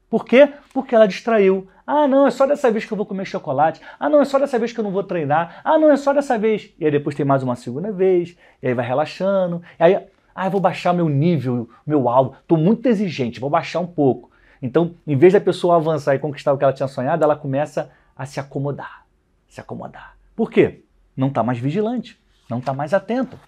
Por 0.09 0.25
quê? 0.25 0.53
Porque 0.73 0.95
ela 0.95 1.07
distraiu. 1.07 1.67
Ah, 1.85 2.07
não, 2.07 2.25
é 2.25 2.31
só 2.31 2.47
dessa 2.47 2.71
vez 2.71 2.85
que 2.85 2.91
eu 2.91 2.97
vou 2.97 3.05
comer 3.05 3.25
chocolate. 3.25 3.81
Ah, 3.99 4.09
não, 4.09 4.21
é 4.21 4.25
só 4.25 4.39
dessa 4.39 4.57
vez 4.57 4.73
que 4.73 4.79
eu 4.79 4.83
não 4.83 4.91
vou 4.91 5.03
treinar. 5.03 5.61
Ah, 5.63 5.77
não, 5.77 5.91
é 5.91 5.97
só 5.97 6.13
dessa 6.13 6.37
vez. 6.37 6.73
E 6.79 6.85
aí 6.85 6.91
depois 6.91 7.15
tem 7.15 7.25
mais 7.25 7.43
uma 7.43 7.55
segunda 7.55 7.91
vez. 7.91 8.35
E 8.61 8.67
aí 8.67 8.73
vai 8.73 8.85
relaxando. 8.85 9.61
E 9.79 9.83
aí, 9.83 10.05
ah, 10.33 10.47
eu 10.47 10.51
vou 10.51 10.59
baixar 10.59 10.93
meu 10.93 11.07
nível, 11.07 11.69
meu 11.85 12.09
alvo. 12.09 12.35
Estou 12.41 12.57
muito 12.57 12.87
exigente, 12.87 13.39
vou 13.39 13.49
baixar 13.49 13.79
um 13.79 13.87
pouco. 13.87 14.31
Então, 14.61 14.95
em 15.05 15.15
vez 15.15 15.33
da 15.33 15.39
pessoa 15.39 15.75
avançar 15.75 16.15
e 16.15 16.19
conquistar 16.19 16.53
o 16.53 16.57
que 16.57 16.63
ela 16.63 16.73
tinha 16.73 16.87
sonhado, 16.87 17.23
ela 17.23 17.35
começa 17.35 17.91
a 18.15 18.25
se 18.25 18.39
acomodar. 18.39 19.05
Se 19.47 19.61
acomodar. 19.61 20.17
Por 20.35 20.49
quê? 20.49 20.83
Não 21.15 21.27
está 21.27 21.43
mais 21.43 21.59
vigilante, 21.59 22.19
não 22.49 22.59
está 22.59 22.73
mais 22.73 22.93
atento. 22.93 23.39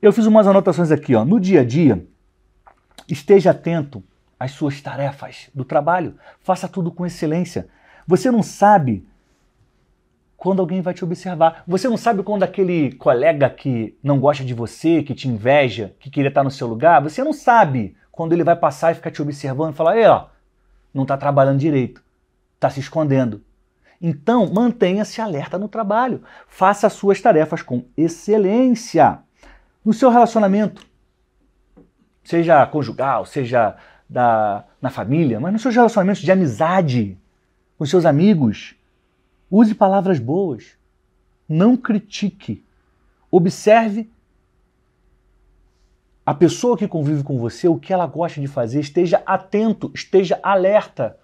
Eu 0.00 0.12
fiz 0.12 0.26
umas 0.26 0.46
anotações 0.46 0.90
aqui, 0.90 1.14
ó. 1.14 1.24
No 1.24 1.40
dia 1.40 1.60
a 1.60 1.64
dia, 1.64 2.06
esteja 3.08 3.50
atento 3.50 4.02
às 4.42 4.50
suas 4.52 4.80
tarefas 4.80 5.48
do 5.54 5.64
trabalho. 5.64 6.16
Faça 6.40 6.66
tudo 6.66 6.90
com 6.90 7.06
excelência. 7.06 7.68
Você 8.06 8.28
não 8.28 8.42
sabe 8.42 9.06
quando 10.36 10.58
alguém 10.58 10.80
vai 10.80 10.92
te 10.92 11.04
observar. 11.04 11.62
Você 11.64 11.88
não 11.88 11.96
sabe 11.96 12.24
quando 12.24 12.42
aquele 12.42 12.92
colega 12.96 13.48
que 13.48 13.96
não 14.02 14.18
gosta 14.18 14.44
de 14.44 14.52
você, 14.52 15.00
que 15.00 15.14
te 15.14 15.28
inveja, 15.28 15.94
que 16.00 16.10
queria 16.10 16.28
estar 16.28 16.42
no 16.42 16.50
seu 16.50 16.66
lugar, 16.66 17.00
você 17.00 17.22
não 17.22 17.32
sabe 17.32 17.96
quando 18.10 18.32
ele 18.32 18.42
vai 18.42 18.56
passar 18.56 18.90
e 18.90 18.96
ficar 18.96 19.12
te 19.12 19.22
observando 19.22 19.72
e 19.72 19.76
falar: 19.76 19.96
"Ei, 19.96 20.06
ó, 20.06 20.26
não 20.92 21.02
está 21.02 21.16
trabalhando 21.16 21.60
direito, 21.60 22.02
está 22.56 22.68
se 22.68 22.80
escondendo". 22.80 23.44
Então, 24.00 24.52
mantenha-se 24.52 25.20
alerta 25.20 25.56
no 25.56 25.68
trabalho. 25.68 26.24
Faça 26.48 26.88
as 26.88 26.92
suas 26.94 27.20
tarefas 27.20 27.62
com 27.62 27.84
excelência. 27.96 29.20
No 29.84 29.92
seu 29.92 30.10
relacionamento, 30.10 30.84
seja 32.24 32.66
conjugal, 32.66 33.24
seja 33.24 33.76
da, 34.08 34.64
na 34.80 34.90
família, 34.90 35.40
mas 35.40 35.52
nos 35.52 35.62
seus 35.62 35.74
relacionamentos 35.74 36.22
de 36.22 36.30
amizade, 36.30 37.18
com 37.78 37.86
seus 37.86 38.04
amigos, 38.04 38.74
use 39.50 39.74
palavras 39.74 40.18
boas. 40.18 40.76
Não 41.48 41.76
critique. 41.76 42.64
Observe 43.30 44.10
a 46.24 46.32
pessoa 46.32 46.76
que 46.76 46.86
convive 46.86 47.22
com 47.22 47.38
você, 47.38 47.66
o 47.68 47.78
que 47.78 47.92
ela 47.92 48.06
gosta 48.06 48.40
de 48.40 48.46
fazer, 48.46 48.80
esteja 48.80 49.22
atento, 49.26 49.90
esteja 49.94 50.38
alerta 50.42 51.18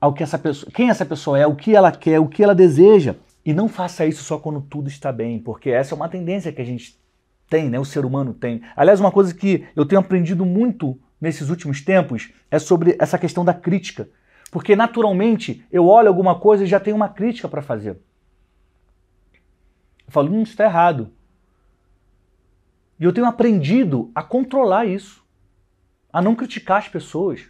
ao 0.00 0.12
que 0.12 0.22
essa 0.22 0.38
pessoa, 0.38 0.70
quem 0.72 0.90
essa 0.90 1.04
pessoa 1.04 1.38
é, 1.38 1.46
o 1.46 1.56
que 1.56 1.74
ela 1.74 1.90
quer, 1.90 2.20
o 2.20 2.28
que 2.28 2.42
ela 2.42 2.54
deseja. 2.54 3.16
E 3.44 3.54
não 3.54 3.68
faça 3.68 4.04
isso 4.04 4.22
só 4.22 4.38
quando 4.38 4.60
tudo 4.60 4.88
está 4.88 5.10
bem, 5.10 5.38
porque 5.38 5.70
essa 5.70 5.94
é 5.94 5.96
uma 5.96 6.08
tendência 6.08 6.52
que 6.52 6.60
a 6.60 6.64
gente 6.64 6.98
tem, 7.48 7.70
né? 7.70 7.78
O 7.80 7.84
ser 7.84 8.04
humano 8.04 8.34
tem. 8.34 8.60
Aliás, 8.76 9.00
uma 9.00 9.10
coisa 9.10 9.34
que 9.34 9.66
eu 9.74 9.86
tenho 9.86 10.00
aprendido 10.00 10.44
muito 10.44 10.98
nesses 11.20 11.50
últimos 11.50 11.80
tempos 11.80 12.32
é 12.50 12.58
sobre 12.58 12.96
essa 12.98 13.18
questão 13.18 13.44
da 13.44 13.54
crítica. 13.54 14.08
Porque 14.50 14.74
naturalmente 14.74 15.64
eu 15.70 15.86
olho 15.86 16.08
alguma 16.08 16.38
coisa 16.38 16.64
e 16.64 16.66
já 16.66 16.80
tenho 16.80 16.96
uma 16.96 17.08
crítica 17.08 17.48
para 17.48 17.62
fazer. 17.62 17.98
Eu 20.06 20.12
falo, 20.12 20.32
hum, 20.32 20.42
isso 20.42 20.52
está 20.52 20.64
errado. 20.64 21.12
E 22.98 23.04
eu 23.04 23.12
tenho 23.12 23.26
aprendido 23.26 24.10
a 24.14 24.22
controlar 24.22 24.86
isso, 24.86 25.22
a 26.12 26.22
não 26.22 26.34
criticar 26.34 26.78
as 26.78 26.88
pessoas. 26.88 27.48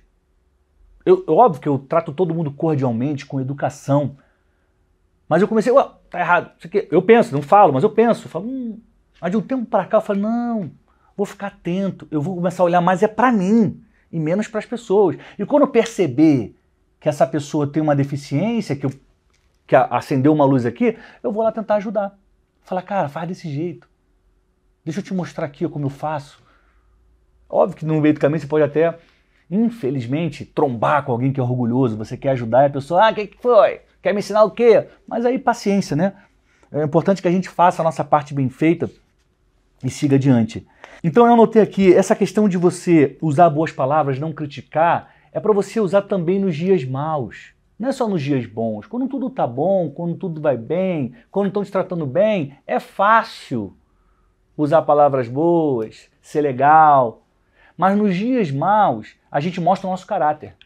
Eu, 1.07 1.25
óbvio 1.29 1.63
que 1.63 1.69
eu 1.69 1.79
trato 1.79 2.13
todo 2.13 2.35
mundo 2.35 2.51
cordialmente, 2.51 3.25
com 3.25 3.41
educação. 3.41 4.19
Mas 5.29 5.41
eu 5.41 5.49
comecei, 5.49 5.73
ué, 5.73 5.89
tá 6.11 6.19
errado. 6.19 6.53
Eu 6.91 7.01
penso, 7.01 7.33
não 7.33 7.41
falo, 7.41 7.73
mas 7.73 7.85
eu 7.85 7.91
penso. 7.91 8.27
Eu 8.27 8.31
falo, 8.31 8.47
hum. 8.47 8.81
Mas 9.21 9.31
de 9.31 9.37
um 9.37 9.41
tempo 9.41 9.65
para 9.65 9.87
cá 9.87 9.99
eu 9.99 10.03
falo, 10.03 10.21
não, 10.21 10.71
vou 11.19 11.27
ficar 11.27 11.49
atento, 11.49 12.07
eu 12.13 12.23
vou 12.23 12.37
começar 12.37 12.63
a 12.63 12.67
olhar 12.67 12.81
mais 12.81 13.03
é 13.03 13.09
para 13.09 13.33
mim 13.33 13.83
e 14.13 14.21
menos 14.21 14.47
para 14.47 14.61
as 14.61 14.67
pessoas. 14.67 15.19
E 15.37 15.45
quando 15.45 15.63
eu 15.63 15.69
perceber 15.69 16.55
que 17.01 17.09
essa 17.09 17.27
pessoa 17.27 17.67
tem 17.67 17.83
uma 17.83 17.97
deficiência, 17.97 18.77
que, 18.77 18.87
eu, 18.87 18.93
que 19.67 19.75
acendeu 19.75 20.33
uma 20.33 20.45
luz 20.45 20.65
aqui, 20.65 20.97
eu 21.21 21.33
vou 21.33 21.43
lá 21.43 21.51
tentar 21.51 21.75
ajudar. 21.75 22.17
Falar, 22.63 22.83
cara, 22.83 23.09
faz 23.09 23.27
desse 23.27 23.53
jeito. 23.53 23.89
Deixa 24.85 25.01
eu 25.01 25.05
te 25.05 25.13
mostrar 25.13 25.47
aqui 25.47 25.69
como 25.69 25.87
eu 25.87 25.91
faço. 25.91 26.41
Óbvio 27.51 27.79
que 27.79 27.85
no 27.85 28.01
meio 28.01 28.15
do 28.15 28.21
caminho 28.21 28.41
você 28.41 28.47
pode 28.47 28.63
até, 28.63 28.97
infelizmente, 29.51 30.45
trombar 30.45 31.05
com 31.05 31.11
alguém 31.11 31.33
que 31.33 31.41
é 31.41 31.43
orgulhoso, 31.43 31.97
você 31.97 32.17
quer 32.17 32.31
ajudar 32.31 32.63
e 32.63 32.67
a 32.67 32.71
pessoa, 32.71 33.09
ah, 33.09 33.11
o 33.11 33.15
que, 33.17 33.27
que 33.27 33.43
foi? 33.43 33.81
Quer 34.01 34.13
me 34.13 34.21
ensinar 34.21 34.45
o 34.45 34.53
quê? 34.53 34.87
Mas 35.05 35.27
aí 35.27 35.37
paciência, 35.37 35.97
né? 35.97 36.15
É 36.71 36.85
importante 36.85 37.21
que 37.21 37.27
a 37.27 37.33
gente 37.33 37.49
faça 37.49 37.83
a 37.83 37.85
nossa 37.85 38.05
parte 38.05 38.33
bem 38.33 38.49
feita 38.49 38.89
e 39.83 39.91
siga 39.91 40.17
adiante. 40.17 40.67
Então 41.03 41.27
eu 41.27 41.33
anotei 41.33 41.63
aqui, 41.63 41.95
essa 41.95 42.15
questão 42.15 42.49
de 42.49 42.57
você 42.57 43.17
usar 43.23 43.49
boas 43.51 43.71
palavras, 43.71 44.19
não 44.19 44.33
criticar, 44.33 45.15
é 45.33 45.39
para 45.39 45.53
você 45.53 45.81
usar 45.81 46.03
também 46.03 46.39
nos 46.41 46.57
dias 46.57 46.85
maus. 46.85 47.53
Não 47.79 47.89
é 47.89 47.93
só 47.93 48.09
nos 48.09 48.21
dias 48.21 48.45
bons. 48.45 48.87
Quando 48.87 49.07
tudo 49.07 49.31
tá 49.31 49.47
bom, 49.47 49.89
quando 49.91 50.17
tudo 50.17 50.41
vai 50.41 50.57
bem, 50.57 51.15
quando 51.31 51.47
estão 51.47 51.63
te 51.63 51.71
tratando 51.71 52.07
bem, 52.07 52.59
é 52.67 52.81
fácil 52.81 53.77
usar 54.57 54.83
palavras 54.83 55.29
boas, 55.29 56.11
ser 56.21 56.41
legal. 56.41 57.23
Mas 57.77 57.97
nos 57.97 58.17
dias 58.17 58.51
maus, 58.51 59.15
a 59.31 59.39
gente 59.39 59.61
mostra 59.61 59.87
o 59.87 59.91
nosso 59.91 60.07
caráter. 60.07 60.57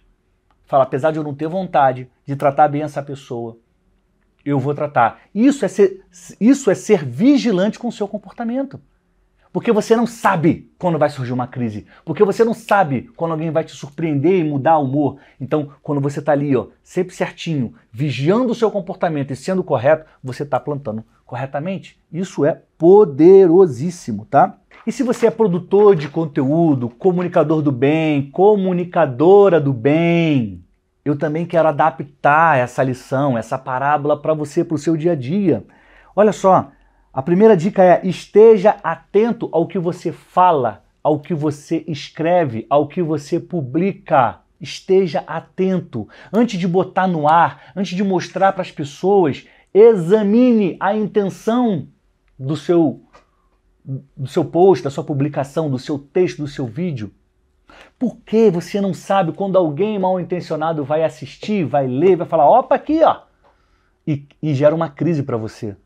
Fala, 0.64 0.84
apesar 0.84 1.10
de 1.10 1.18
eu 1.18 1.22
não 1.22 1.34
ter 1.34 1.48
vontade 1.48 2.10
de 2.24 2.34
tratar 2.34 2.68
bem 2.68 2.80
essa 2.80 3.02
pessoa, 3.02 3.58
eu 4.42 4.58
vou 4.58 4.74
tratar. 4.74 5.20
Isso 5.34 5.66
é 5.66 5.68
ser, 5.68 6.02
isso 6.40 6.70
é 6.70 6.74
ser 6.74 7.04
vigilante 7.04 7.78
com 7.78 7.88
o 7.88 7.92
seu 7.92 8.08
comportamento. 8.08 8.80
Porque 9.52 9.70
você 9.70 9.94
não 9.94 10.06
sabe 10.06 10.70
quando 10.78 10.98
vai 10.98 11.10
surgir 11.10 11.32
uma 11.32 11.46
crise. 11.46 11.86
Porque 12.04 12.24
você 12.24 12.42
não 12.42 12.54
sabe 12.54 13.10
quando 13.16 13.32
alguém 13.32 13.50
vai 13.50 13.64
te 13.64 13.72
surpreender 13.72 14.40
e 14.40 14.44
mudar 14.44 14.78
o 14.78 14.84
humor. 14.84 15.18
Então, 15.38 15.70
quando 15.82 16.00
você 16.00 16.20
está 16.20 16.32
ali, 16.32 16.56
ó, 16.56 16.68
sempre 16.82 17.14
certinho, 17.14 17.74
vigiando 17.92 18.52
o 18.52 18.54
seu 18.54 18.70
comportamento 18.70 19.30
e 19.30 19.36
sendo 19.36 19.62
correto, 19.62 20.06
você 20.24 20.42
está 20.42 20.58
plantando 20.58 21.04
corretamente. 21.26 21.98
Isso 22.10 22.44
é 22.44 22.62
poderosíssimo, 22.78 24.26
tá? 24.26 24.56
E 24.86 24.92
se 24.92 25.02
você 25.02 25.26
é 25.26 25.30
produtor 25.30 25.94
de 25.94 26.08
conteúdo, 26.08 26.88
comunicador 26.88 27.62
do 27.62 27.70
bem, 27.70 28.30
comunicadora 28.30 29.60
do 29.60 29.72
bem, 29.72 30.64
eu 31.04 31.16
também 31.16 31.44
quero 31.44 31.68
adaptar 31.68 32.58
essa 32.58 32.82
lição, 32.82 33.36
essa 33.36 33.58
parábola 33.58 34.20
para 34.20 34.34
você, 34.34 34.64
para 34.64 34.74
o 34.74 34.78
seu 34.78 34.96
dia 34.96 35.12
a 35.12 35.14
dia. 35.14 35.64
Olha 36.14 36.32
só, 36.32 36.70
a 37.12 37.20
primeira 37.20 37.54
dica 37.54 37.82
é 37.84 38.00
esteja 38.06 38.76
atento 38.82 39.48
ao 39.52 39.66
que 39.66 39.78
você 39.78 40.10
fala, 40.10 40.82
ao 41.02 41.20
que 41.20 41.34
você 41.34 41.84
escreve, 41.86 42.66
ao 42.70 42.88
que 42.88 43.02
você 43.02 43.38
publica. 43.38 44.40
Esteja 44.58 45.24
atento. 45.26 46.08
Antes 46.32 46.58
de 46.58 46.66
botar 46.66 47.06
no 47.06 47.28
ar, 47.28 47.72
antes 47.76 47.96
de 47.96 48.04
mostrar 48.04 48.52
para 48.52 48.62
as 48.62 48.70
pessoas, 48.70 49.46
examine 49.74 50.76
a 50.80 50.94
intenção 50.94 51.88
do 52.38 52.56
seu 52.56 53.02
do 53.84 54.28
seu 54.28 54.44
post, 54.44 54.84
da 54.84 54.90
sua 54.90 55.02
publicação, 55.02 55.68
do 55.68 55.78
seu 55.78 55.98
texto, 55.98 56.38
do 56.38 56.46
seu 56.46 56.66
vídeo. 56.66 57.12
Por 57.98 58.18
que 58.18 58.48
você 58.48 58.80
não 58.80 58.94
sabe 58.94 59.32
quando 59.32 59.58
alguém 59.58 59.98
mal 59.98 60.20
intencionado 60.20 60.84
vai 60.84 61.02
assistir, 61.02 61.64
vai 61.64 61.88
ler, 61.88 62.14
vai 62.14 62.26
falar, 62.28 62.48
opa, 62.48 62.76
aqui, 62.76 63.02
ó, 63.02 63.22
e, 64.06 64.24
e 64.40 64.54
gera 64.54 64.72
uma 64.72 64.88
crise 64.88 65.24
para 65.24 65.36
você? 65.36 65.76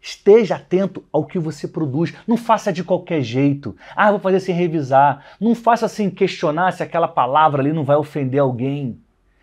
Esteja 0.00 0.56
atento 0.56 1.04
ao 1.12 1.26
que 1.26 1.38
você 1.38 1.68
produz. 1.68 2.14
Não 2.26 2.36
faça 2.36 2.72
de 2.72 2.82
qualquer 2.82 3.20
jeito. 3.20 3.76
Ah, 3.94 4.10
vou 4.10 4.20
fazer 4.20 4.40
sem 4.40 4.54
revisar. 4.54 5.24
Não 5.38 5.54
faça 5.54 5.88
sem 5.88 6.08
questionar 6.08 6.72
se 6.72 6.82
aquela 6.82 7.08
palavra 7.08 7.60
ali 7.62 7.72
não 7.72 7.84
vai 7.84 7.96
ofender 7.96 8.40
alguém. 8.40 8.98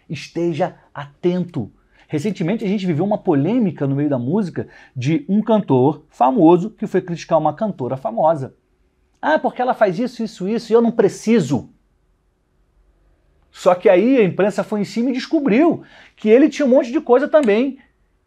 Esteja 0.10 0.76
atento. 0.94 1.72
Recentemente 2.08 2.64
a 2.64 2.68
gente 2.68 2.86
viveu 2.86 3.06
uma 3.06 3.18
polêmica 3.18 3.86
no 3.86 3.96
meio 3.96 4.10
da 4.10 4.18
música 4.18 4.68
de 4.96 5.26
um 5.28 5.42
cantor 5.42 6.06
famoso 6.10 6.72
que 6.72 6.88
foi 6.88 7.02
criticar 7.02 7.38
uma 7.38 7.54
cantora 7.54 7.98
famosa. 7.98 8.56
Ah, 9.22 9.38
porque 9.38 9.62
ela 9.62 9.74
faz 9.74 10.00
isso, 10.00 10.24
isso, 10.24 10.48
isso 10.48 10.72
e 10.72 10.74
eu 10.74 10.82
não 10.82 10.92
preciso. 10.92 11.70
Só 13.52 13.76
que 13.76 13.90
aí 13.90 14.18
a 14.18 14.24
imprensa 14.24 14.64
foi 14.64 14.82
em 14.82 14.86
cima 14.86 15.10
e 15.10 15.14
descobriu 15.14 15.84
que 16.16 16.30
ele 16.30 16.48
tinha 16.48 16.66
um 16.66 16.70
monte 16.70 16.92
de 16.92 17.02
coisa 17.02 17.28
também 17.28 17.80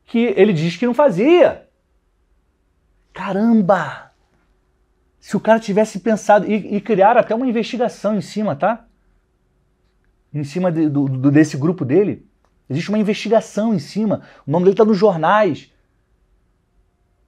que 0.04 0.34
ele 0.37 0.52
diz 0.52 0.76
que 0.76 0.87
não 0.87 0.94
fazia. 0.94 1.69
Caramba! 3.12 4.10
Se 5.20 5.36
o 5.36 5.40
cara 5.40 5.60
tivesse 5.60 6.00
pensado 6.00 6.46
e, 6.46 6.76
e 6.76 6.80
criar 6.80 7.16
até 7.16 7.34
uma 7.34 7.46
investigação 7.46 8.16
em 8.16 8.20
cima, 8.20 8.56
tá? 8.56 8.86
Em 10.32 10.44
cima 10.44 10.70
de, 10.72 10.88
do, 10.88 11.08
do, 11.08 11.30
desse 11.30 11.56
grupo 11.56 11.84
dele. 11.84 12.26
Existe 12.68 12.88
uma 12.88 12.98
investigação 12.98 13.74
em 13.74 13.78
cima. 13.78 14.22
O 14.46 14.50
nome 14.50 14.64
dele 14.64 14.74
está 14.74 14.84
nos 14.84 14.96
jornais. 14.96 15.72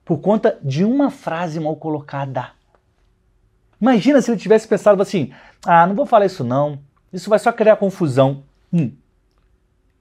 Por 0.05 0.19
conta 0.19 0.57
de 0.63 0.83
uma 0.85 1.11
frase 1.11 1.59
mal 1.59 1.75
colocada. 1.75 2.51
Imagina 3.79 4.21
se 4.21 4.31
ele 4.31 4.39
tivesse 4.39 4.67
pensado 4.67 5.01
assim: 5.01 5.33
ah, 5.65 5.85
não 5.85 5.95
vou 5.95 6.05
falar 6.05 6.25
isso 6.25 6.43
não. 6.43 6.79
Isso 7.11 7.29
vai 7.29 7.37
só 7.39 7.51
criar 7.51 7.75
confusão. 7.75 8.43
Hum. 8.71 8.91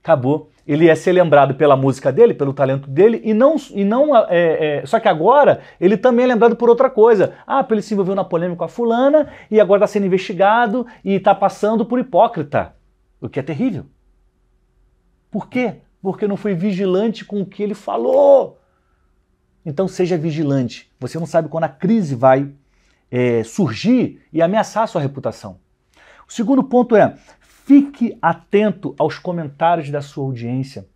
Acabou. 0.03 0.52
Ele 0.67 0.85
ia 0.85 0.95
ser 0.95 1.13
lembrado 1.13 1.55
pela 1.55 1.77
música 1.77 2.13
dele, 2.13 2.35
pelo 2.35 2.53
talento 2.53 2.89
dele, 2.89 3.21
e 3.25 3.35
não. 3.35 3.57
E 3.71 3.85
não 3.85 4.17
é, 4.17 4.81
é, 4.81 4.87
só 4.87 5.01
que 5.01 5.09
agora 5.09 5.61
ele 5.81 5.97
também 5.97 6.25
é 6.25 6.29
lembrado 6.29 6.57
por 6.57 6.69
outra 6.69 6.89
coisa. 6.89 7.35
Ah, 7.47 7.67
ele 7.71 7.83
se 7.83 7.95
envolveu 7.95 8.15
na 8.15 8.25
polêmica 8.25 8.59
com 8.59 8.65
a 8.65 8.69
fulana 8.69 9.29
e 9.51 9.61
agora 9.61 9.79
está 9.79 9.87
sendo 9.87 10.07
investigado 10.07 10.87
e 11.05 11.15
está 11.15 11.35
passando 11.35 11.85
por 11.85 11.99
hipócrita. 11.99 12.75
O 13.21 13.29
que 13.29 13.41
é 13.41 13.43
terrível. 13.43 13.87
Por 15.31 15.49
quê? 15.49 15.77
Porque 16.01 16.29
não 16.29 16.37
foi 16.37 16.55
vigilante 16.55 17.25
com 17.25 17.41
o 17.41 17.47
que 17.47 17.63
ele 17.63 17.75
falou. 17.75 18.61
Então 19.65 19.89
seja 19.89 20.17
vigilante. 20.17 20.93
Você 21.01 21.19
não 21.19 21.27
sabe 21.27 21.49
quando 21.49 21.65
a 21.65 21.69
crise 21.69 22.15
vai 22.15 22.53
é, 23.11 23.43
surgir 23.45 24.23
e 24.33 24.43
ameaçar 24.43 24.89
sua 24.89 25.01
reputação. 25.01 25.59
O 26.29 26.33
segundo 26.33 26.63
ponto 26.65 26.97
é 26.97 27.17
Fique 27.65 28.19
atento 28.21 28.95
aos 28.99 29.19
comentários 29.19 29.89
da 29.91 30.01
sua 30.01 30.25
audiência. 30.25 30.87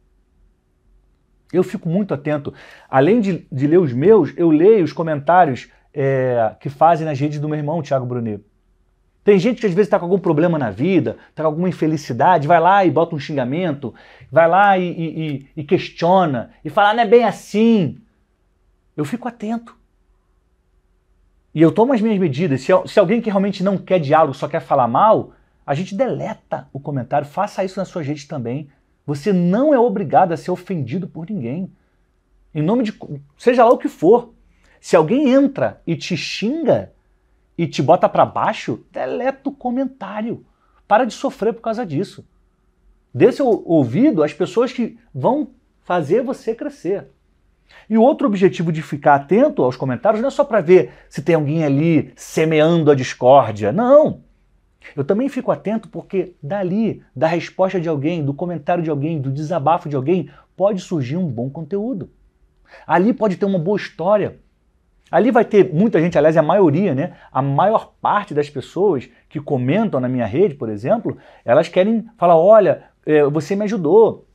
Eu 1.53 1.63
fico 1.63 1.89
muito 1.89 2.13
atento. 2.13 2.53
Além 2.89 3.21
de, 3.21 3.47
de 3.51 3.67
ler 3.67 3.79
os 3.79 3.93
meus, 3.93 4.33
eu 4.37 4.51
leio 4.51 4.85
os 4.85 4.93
comentários 4.93 5.69
é, 5.95 6.55
que 6.61 6.69
fazem 6.69 7.07
nas 7.07 7.19
redes 7.19 7.39
do 7.39 7.49
meu 7.49 7.57
irmão, 7.57 7.83
Thiago 7.83 8.05
Brunet. 8.05 8.43
Tem 9.23 9.39
gente 9.39 9.61
que 9.61 9.67
às 9.67 9.73
vezes 9.73 9.87
está 9.87 9.99
com 9.99 10.05
algum 10.05 10.19
problema 10.19 10.59
na 10.59 10.71
vida, 10.71 11.17
está 11.31 11.43
com 11.43 11.49
alguma 11.49 11.69
infelicidade, 11.69 12.47
vai 12.47 12.61
lá 12.61 12.85
e 12.85 12.91
bota 12.91 13.15
um 13.15 13.19
xingamento, 13.19 13.95
vai 14.31 14.49
lá 14.49 14.79
e, 14.79 14.85
e, 14.87 15.51
e 15.57 15.65
questiona, 15.65 16.51
e 16.65 16.71
fala, 16.71 16.91
ah, 16.91 16.95
não 16.95 17.03
é 17.03 17.07
bem 17.07 17.25
assim. 17.25 17.99
Eu 18.97 19.05
fico 19.05 19.27
atento. 19.27 19.77
E 21.55 21.63
eu 21.63 21.73
tomo 21.73 21.93
as 21.93 22.01
minhas 22.01 22.19
medidas. 22.19 22.61
Se, 22.61 22.73
se 22.87 23.01
alguém 23.01 23.21
que 23.21 23.31
realmente 23.31 23.65
não 23.65 23.79
quer 23.79 23.99
diálogo, 23.99 24.35
só 24.35 24.47
quer 24.47 24.61
falar 24.61 24.87
mal, 24.87 25.33
a 25.67 25.75
gente 25.75 25.97
deleta 25.97 26.69
o 26.73 26.79
comentário, 26.79 27.27
faça 27.27 27.65
isso 27.65 27.81
nas 27.81 27.89
suas 27.89 28.07
redes 28.07 28.25
também. 28.25 28.71
Você 29.05 29.33
não 29.33 29.75
é 29.75 29.79
obrigado 29.79 30.33
a 30.33 30.37
ser 30.37 30.53
ofendido 30.53 31.09
por 31.09 31.29
ninguém. 31.29 31.73
Em 32.55 32.63
nome 32.63 32.85
de. 32.85 32.95
seja 33.37 33.65
lá 33.65 33.71
o 33.73 33.79
que 33.79 33.89
for. 33.89 34.33
Se 34.81 34.95
alguém 34.95 35.31
entra 35.31 35.83
e 35.85 35.97
te 35.97 36.17
xinga 36.17 36.93
e 37.59 37.67
te 37.67 37.83
bota 37.83 38.09
para 38.09 38.25
baixo, 38.25 38.85
deleta 38.93 39.49
o 39.49 39.53
comentário. 39.53 40.47
Para 40.87 41.05
de 41.05 41.13
sofrer 41.13 41.53
por 41.53 41.63
causa 41.63 41.85
disso. 41.85 42.25
Dê 43.13 43.33
seu 43.33 43.47
ouvido 43.67 44.23
às 44.23 44.33
pessoas 44.33 44.73
que 44.73 44.97
vão 45.13 45.51
fazer 45.83 46.23
você 46.23 46.55
crescer. 46.55 47.09
E 47.91 47.99
o 47.99 48.03
outro 48.03 48.27
objetivo 48.27 48.71
de 48.71 48.83
ficar 48.83 49.17
atento 49.17 49.63
aos 49.63 49.77
comentários 49.77 50.21
não 50.21 50.29
é 50.29 50.31
só 50.31 50.45
para 50.45 50.61
ver 50.61 50.93
se 51.09 51.23
tem 51.23 51.35
alguém 51.35 51.65
ali 51.65 52.13
semeando 52.15 52.91
a 52.91 52.95
discórdia. 52.95 53.73
Não. 53.73 54.26
Eu 54.95 55.05
também 55.05 55.29
fico 55.29 55.51
atento 55.51 55.89
porque 55.89 56.35
dali, 56.43 57.03
da 57.15 57.27
resposta 57.27 57.81
de 57.81 57.89
alguém, 57.89 58.25
do 58.25 58.35
comentário 58.35 58.83
de 58.83 58.91
alguém, 58.91 59.21
do 59.21 59.31
desabafo 59.31 59.89
de 59.89 59.97
alguém, 59.97 60.31
pode 60.57 60.81
surgir 60.81 61.17
um 61.17 61.27
bom 61.27 61.51
conteúdo. 61.51 62.11
Ali 62.87 63.13
pode 63.13 63.37
ter 63.37 63.47
uma 63.47 63.59
boa 63.59 63.77
história. 63.77 64.39
Ali 65.11 65.31
vai 65.31 65.45
ter 65.45 65.73
muita 65.73 66.01
gente, 66.01 66.19
aliás, 66.19 66.37
a 66.37 66.43
maioria, 66.43 66.95
né? 66.95 67.17
A 67.33 67.41
maior 67.41 67.93
parte 68.01 68.35
das 68.35 68.51
pessoas 68.51 69.09
que 69.29 69.41
comentam 69.41 70.01
na 70.01 70.09
minha 70.09 70.27
rede, 70.27 70.55
por 70.55 70.69
exemplo, 70.69 71.17
elas 71.45 71.69
querem 71.69 72.07
falar: 72.19 72.37
olha, 72.37 72.85
é, 73.05 73.23
você 73.25 73.55
me 73.55 73.65
ajudou, 73.65 74.27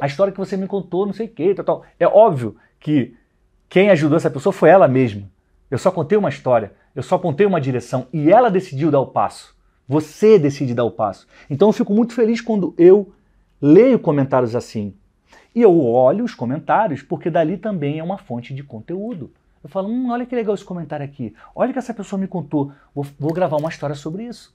a 0.00 0.06
história 0.06 0.32
que 0.32 0.38
você 0.38 0.56
me 0.56 0.66
contou, 0.66 1.04
não 1.04 1.12
sei 1.12 1.26
o 1.26 1.30
quê, 1.30 1.54
tal, 1.54 1.64
tal. 1.64 1.84
É 1.98 2.06
óbvio 2.06 2.56
que 2.78 3.14
quem 3.68 3.90
ajudou 3.90 4.16
essa 4.16 4.30
pessoa 4.30 4.52
foi 4.52 4.70
ela 4.70 4.86
mesma. 4.86 5.28
Eu 5.70 5.78
só 5.78 5.90
contei 5.90 6.16
uma 6.16 6.28
história, 6.28 6.72
eu 6.94 7.02
só 7.02 7.16
apontei 7.16 7.46
uma 7.46 7.60
direção 7.60 8.06
e 8.12 8.30
ela 8.30 8.50
decidiu 8.50 8.90
dar 8.90 9.00
o 9.00 9.06
passo. 9.06 9.54
Você 9.90 10.38
decide 10.38 10.72
dar 10.72 10.84
o 10.84 10.90
passo. 10.92 11.26
Então 11.50 11.68
eu 11.68 11.72
fico 11.72 11.92
muito 11.92 12.14
feliz 12.14 12.40
quando 12.40 12.72
eu 12.78 13.12
leio 13.60 13.98
comentários 13.98 14.54
assim. 14.54 14.94
E 15.52 15.60
eu 15.60 15.76
olho 15.80 16.24
os 16.24 16.32
comentários 16.32 17.02
porque 17.02 17.28
dali 17.28 17.56
também 17.56 17.98
é 17.98 18.04
uma 18.04 18.16
fonte 18.16 18.54
de 18.54 18.62
conteúdo. 18.62 19.32
Eu 19.64 19.68
falo, 19.68 19.88
hum, 19.88 20.10
olha 20.10 20.24
que 20.24 20.36
legal 20.36 20.54
esse 20.54 20.64
comentário 20.64 21.04
aqui. 21.04 21.34
Olha 21.56 21.72
que 21.72 21.78
essa 21.80 21.92
pessoa 21.92 22.20
me 22.20 22.28
contou. 22.28 22.70
Vou, 22.94 23.04
vou 23.18 23.32
gravar 23.32 23.56
uma 23.56 23.68
história 23.68 23.96
sobre 23.96 24.22
isso. 24.22 24.54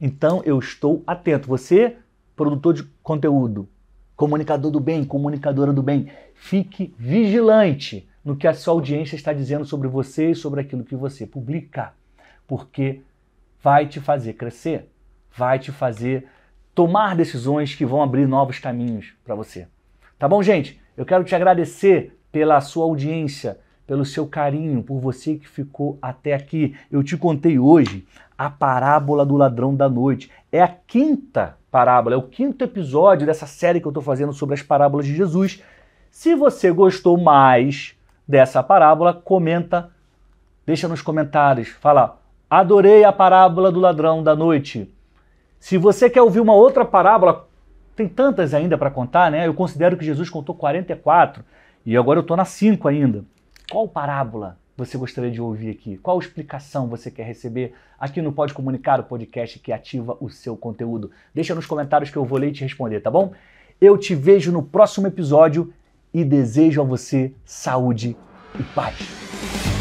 Então 0.00 0.40
eu 0.46 0.58
estou 0.58 1.02
atento. 1.06 1.46
Você, 1.46 1.98
produtor 2.34 2.72
de 2.72 2.84
conteúdo, 3.02 3.68
comunicador 4.16 4.70
do 4.70 4.80
bem, 4.80 5.04
comunicadora 5.04 5.70
do 5.70 5.82
bem, 5.82 6.08
fique 6.32 6.94
vigilante 6.98 8.08
no 8.24 8.34
que 8.34 8.48
a 8.48 8.54
sua 8.54 8.72
audiência 8.72 9.16
está 9.16 9.34
dizendo 9.34 9.66
sobre 9.66 9.86
você 9.86 10.30
e 10.30 10.34
sobre 10.34 10.62
aquilo 10.62 10.82
que 10.82 10.96
você 10.96 11.26
publica. 11.26 11.92
Porque 12.48 13.02
vai 13.62 13.86
te 13.86 14.00
fazer 14.00 14.34
crescer, 14.34 14.90
vai 15.36 15.58
te 15.58 15.70
fazer 15.70 16.26
tomar 16.74 17.14
decisões 17.14 17.74
que 17.74 17.84
vão 17.84 18.02
abrir 18.02 18.26
novos 18.26 18.58
caminhos 18.58 19.12
para 19.24 19.34
você. 19.34 19.66
Tá 20.18 20.28
bom, 20.28 20.42
gente? 20.42 20.80
Eu 20.96 21.04
quero 21.04 21.24
te 21.24 21.34
agradecer 21.34 22.18
pela 22.30 22.60
sua 22.60 22.84
audiência, 22.84 23.58
pelo 23.86 24.04
seu 24.04 24.26
carinho, 24.26 24.82
por 24.82 25.00
você 25.00 25.36
que 25.36 25.48
ficou 25.48 25.98
até 26.00 26.34
aqui. 26.34 26.76
Eu 26.90 27.02
te 27.02 27.16
contei 27.16 27.58
hoje 27.58 28.06
a 28.36 28.48
parábola 28.48 29.24
do 29.24 29.36
ladrão 29.36 29.74
da 29.74 29.88
noite. 29.88 30.30
É 30.52 30.62
a 30.62 30.68
quinta 30.68 31.56
parábola, 31.70 32.14
é 32.14 32.18
o 32.18 32.22
quinto 32.22 32.64
episódio 32.64 33.26
dessa 33.26 33.46
série 33.46 33.80
que 33.80 33.86
eu 33.86 33.90
estou 33.90 34.02
fazendo 34.02 34.32
sobre 34.32 34.54
as 34.54 34.62
parábolas 34.62 35.06
de 35.06 35.14
Jesus. 35.14 35.62
Se 36.10 36.34
você 36.34 36.70
gostou 36.70 37.16
mais 37.16 37.96
dessa 38.26 38.62
parábola, 38.62 39.14
comenta, 39.14 39.90
deixa 40.66 40.88
nos 40.88 41.02
comentários, 41.02 41.68
fala 41.68 42.19
Adorei 42.50 43.04
a 43.04 43.12
parábola 43.12 43.70
do 43.70 43.78
ladrão 43.78 44.24
da 44.24 44.34
noite. 44.34 44.92
Se 45.60 45.78
você 45.78 46.10
quer 46.10 46.20
ouvir 46.20 46.40
uma 46.40 46.52
outra 46.52 46.84
parábola, 46.84 47.48
tem 47.94 48.08
tantas 48.08 48.52
ainda 48.52 48.76
para 48.76 48.90
contar, 48.90 49.30
né? 49.30 49.46
Eu 49.46 49.54
considero 49.54 49.96
que 49.96 50.04
Jesus 50.04 50.28
contou 50.28 50.52
44 50.56 51.44
e 51.86 51.96
agora 51.96 52.18
eu 52.18 52.22
estou 52.22 52.36
na 52.36 52.44
5 52.44 52.88
ainda. 52.88 53.24
Qual 53.70 53.86
parábola 53.86 54.58
você 54.76 54.98
gostaria 54.98 55.30
de 55.30 55.40
ouvir 55.40 55.70
aqui? 55.70 55.96
Qual 55.98 56.18
explicação 56.18 56.88
você 56.88 57.08
quer 57.08 57.22
receber 57.22 57.72
aqui 58.00 58.20
no 58.20 58.32
Pode 58.32 58.52
Comunicar, 58.52 58.98
o 58.98 59.04
podcast 59.04 59.56
que 59.60 59.70
ativa 59.70 60.16
o 60.20 60.28
seu 60.28 60.56
conteúdo? 60.56 61.12
Deixa 61.32 61.54
nos 61.54 61.66
comentários 61.66 62.10
que 62.10 62.16
eu 62.16 62.24
vou 62.24 62.36
ler 62.36 62.48
e 62.48 62.52
te 62.52 62.64
responder, 62.64 62.98
tá 62.98 63.12
bom? 63.12 63.32
Eu 63.80 63.96
te 63.96 64.12
vejo 64.16 64.50
no 64.50 64.64
próximo 64.64 65.06
episódio 65.06 65.72
e 66.12 66.24
desejo 66.24 66.80
a 66.80 66.84
você 66.84 67.32
saúde 67.44 68.16
e 68.58 68.62
paz. 68.74 69.79